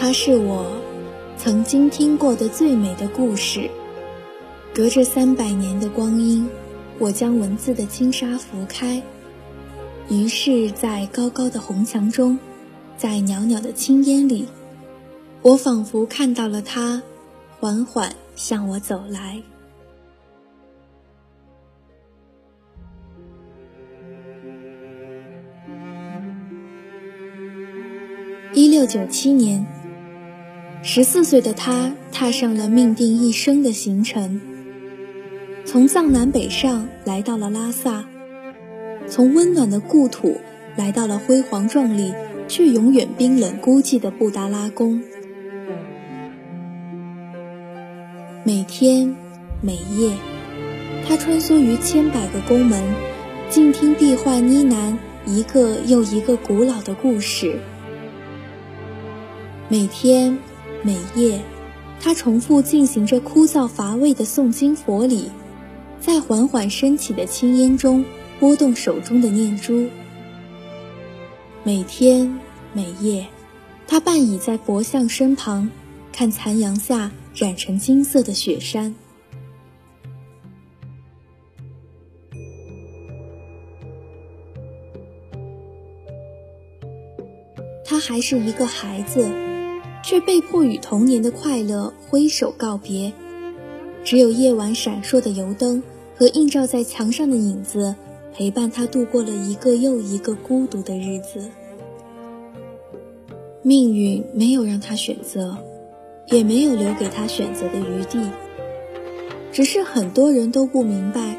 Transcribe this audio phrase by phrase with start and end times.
[0.00, 0.80] 它是我
[1.36, 3.68] 曾经听过的最美的故事。
[4.74, 6.48] 隔着三百年的光阴，
[6.98, 9.02] 我将文字的轻纱拂开，
[10.08, 12.38] 于是，在高高的红墙中，
[12.96, 14.48] 在袅袅的青烟里，
[15.42, 17.02] 我仿佛看到了他，
[17.58, 19.42] 缓缓向我走来。
[28.54, 29.64] 一六九七年，
[30.82, 34.40] 十四岁的他踏上了命定一生的行程，
[35.64, 38.06] 从藏南北上来到了拉萨，
[39.06, 40.40] 从温暖的故土
[40.76, 42.14] 来到了辉煌壮丽
[42.48, 45.02] 却永远冰冷孤寂的布达拉宫。
[48.42, 49.14] 每天
[49.60, 50.14] 每夜，
[51.06, 52.82] 他穿梭于千百个宫门，
[53.50, 54.96] 静听壁画呢喃
[55.26, 57.60] 一个又一个古老的故事。
[59.68, 60.36] 每天，
[60.82, 61.42] 每夜，
[62.00, 65.30] 他重复进行着枯燥乏味的诵经佛礼，
[66.00, 68.02] 在缓缓升起的青烟中
[68.38, 69.88] 拨动手中的念珠。
[71.62, 72.40] 每天，
[72.72, 73.26] 每夜，
[73.86, 75.70] 他半倚在佛像身旁，
[76.12, 78.94] 看残阳下染成金色的雪山。
[87.84, 89.49] 他还是一个孩子。
[90.02, 93.12] 却被迫与童年的快乐挥手告别，
[94.02, 95.82] 只有夜晚闪烁的油灯
[96.16, 97.94] 和映照在墙上的影子，
[98.34, 101.50] 陪伴他度过了一个又一个孤独的日子。
[103.62, 105.58] 命运没有让他选择，
[106.28, 108.18] 也没有留给他选择的余地，
[109.52, 111.36] 只是很多人都不明白，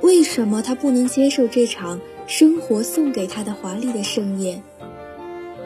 [0.00, 4.62] 为什么他不能接受这场生活送给他的华丽的盛宴，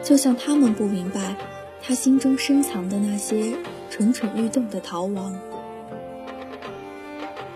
[0.03, 1.37] 就像他们不明白。
[1.87, 3.55] 他心中深藏的那些
[3.91, 5.39] 蠢蠢欲动的逃亡，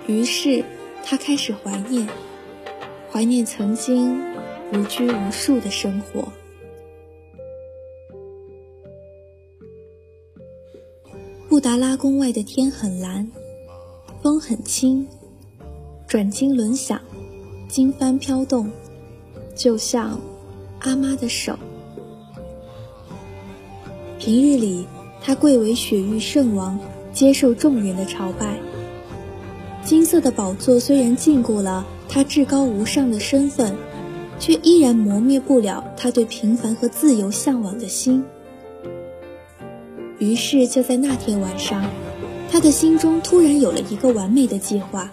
[0.05, 0.63] 于是
[1.03, 2.07] 他开始怀念，
[3.11, 4.21] 怀念曾经
[4.71, 6.31] 无拘无束的生活。
[11.49, 13.27] 布达拉宫外的天很蓝，
[14.21, 15.07] 风很轻，
[16.07, 17.01] 转经轮响，
[17.67, 18.69] 经幡飘动，
[19.55, 20.21] 就像
[20.81, 21.57] 阿妈的手。
[24.19, 24.85] 平日里，
[25.21, 26.77] 他贵为雪域圣王，
[27.13, 28.59] 接受众人的朝拜。
[29.81, 33.73] 金色的宝座虽然禁锢了他至高无上的身份，
[34.37, 38.25] 却依然磨灭不了他对平凡和自由向往的心。
[40.17, 41.89] 于是，就在那天晚上，
[42.51, 45.09] 他的心中突然有了一个完美的计划。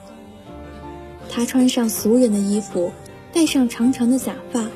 [1.30, 2.90] 他穿上俗人的衣服，
[3.32, 4.66] 戴上长长的假发，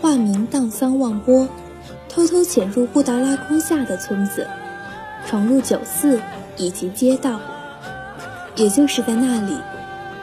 [0.00, 1.48] 化名荡桑望波。
[2.10, 4.46] 偷偷潜入布达拉宫下的村子，
[5.26, 6.20] 闯入酒肆
[6.56, 7.40] 以及街道。
[8.56, 9.56] 也就是在那里，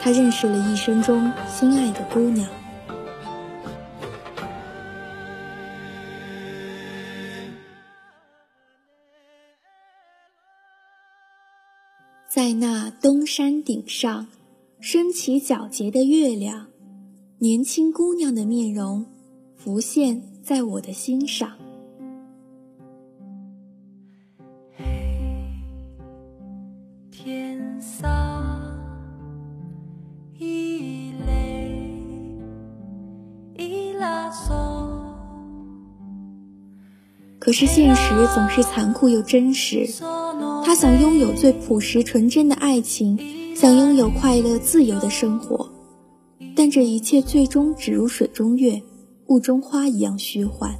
[0.00, 2.46] 他认识了一生中心爱的姑娘。
[12.28, 14.28] 在那东山顶上，
[14.78, 16.66] 升起皎洁的月亮，
[17.38, 19.04] 年轻姑娘的面容
[19.56, 21.56] 浮现在我的心上。
[37.48, 39.88] 可是现实总是残酷又真实。
[40.66, 43.18] 他想拥有最朴实纯真的爱情，
[43.56, 45.70] 想拥有快乐自由的生活，
[46.54, 48.82] 但这一切最终只如水中月、
[49.28, 50.76] 雾中花一样虚幻。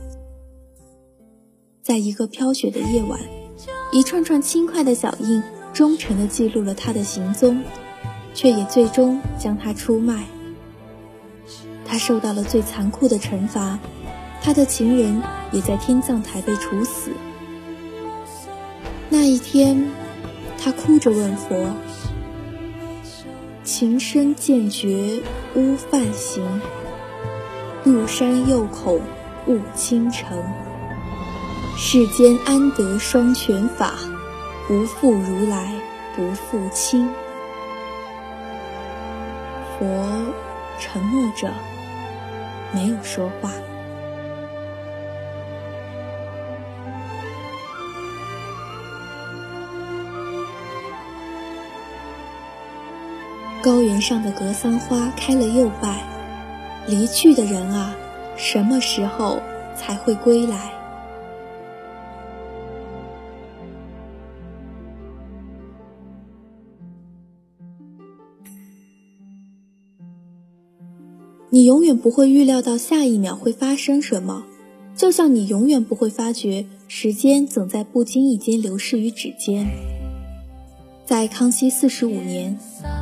[1.83, 3.19] 在一个飘雪的夜晚，
[3.91, 5.43] 一串串轻快的脚印
[5.73, 7.63] 忠诚地记录了他的行踪，
[8.35, 10.27] 却也最终将他出卖。
[11.87, 13.79] 他受到了最残酷的惩罚。
[14.43, 17.13] 他的情人也在天葬台被处死。
[19.11, 19.89] 那一天，
[20.63, 21.71] 他哭着问佛
[23.65, 25.21] ：“情深渐绝
[25.55, 26.61] 乌饭行，
[27.85, 29.01] 入山又恐
[29.47, 30.43] 误倾城。
[31.77, 33.95] 世间安得双全法？
[34.67, 35.73] 不负如来
[36.17, 37.09] 不负卿。”
[39.79, 39.87] 佛
[40.79, 41.51] 沉默着，
[42.75, 43.51] 没有说话。
[53.63, 56.03] 高原上的格桑花开了又败
[56.87, 57.95] 离去的人啊
[58.37, 59.41] 什么时候
[59.77, 60.73] 才会归来？
[71.51, 74.45] 你永远不会预料到下一秒会发生什么
[74.95, 79.67] 就像你永远不会发觉时间总在不经意间流逝于指尖。
[81.05, 82.59] 在康熙四十五年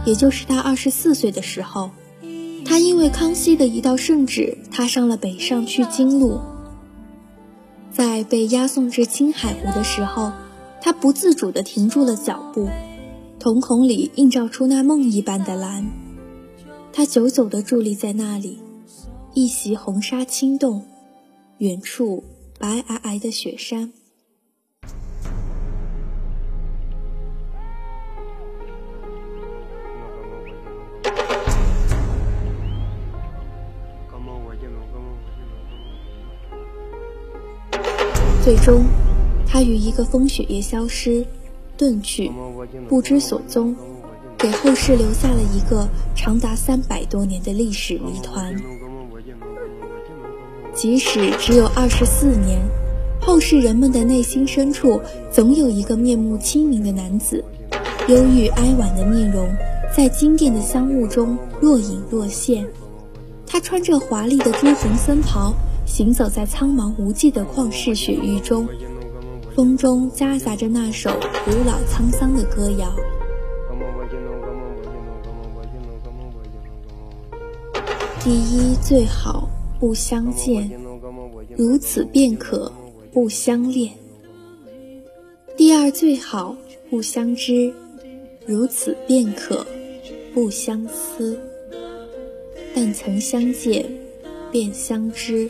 [0.06, 1.90] 也就是他二十四岁的时候，
[2.64, 6.40] 他因为康熙的一道圣旨，踏上了北上去京路。
[7.90, 10.32] 在被押送至青海湖的时候，
[10.80, 12.68] 他不自主地停住了脚步，
[13.40, 15.90] 瞳孔里映照出那梦一般的蓝。
[16.92, 18.60] 他久久地伫立在那里，
[19.34, 20.84] 一袭红纱轻动，
[21.58, 22.22] 远处
[22.60, 23.92] 白皑皑的雪山。
[38.46, 38.84] 最终，
[39.44, 41.26] 他于一个风雪夜消失、
[41.76, 42.30] 遁去，
[42.88, 43.74] 不知所踪，
[44.38, 48.54] 给后世留下了一个长达三百多年的历史谜团。
[50.72, 52.60] 即使只有二十四年，
[53.20, 57.44] 后世人们的内心深处总有一个面目清明的男子，
[58.06, 59.44] 忧郁哀婉的面容
[59.92, 62.64] 在金殿的香雾中若隐若现。
[63.44, 65.52] 他穿着华丽的朱红僧袍。
[65.86, 68.68] 行走在苍茫无际的旷世雪域中，
[69.54, 71.10] 风中夹杂着那首
[71.44, 72.92] 古老沧桑的歌谣。
[78.22, 79.48] 第一最好
[79.78, 80.68] 不相见，
[81.56, 82.70] 如此便可
[83.12, 83.92] 不相恋；
[85.56, 86.54] 第二最好
[86.90, 87.72] 不相知，
[88.44, 89.64] 如此便可
[90.34, 91.38] 不相思。
[92.74, 93.88] 但曾相见，
[94.50, 95.48] 便相知。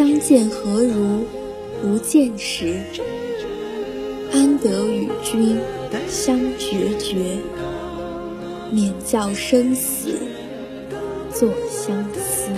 [0.00, 1.26] 相见何如
[1.82, 2.80] 不见时？
[4.32, 5.58] 安得与君
[6.08, 7.36] 相决绝？
[8.70, 10.18] 免教生死
[11.30, 12.50] 作相思。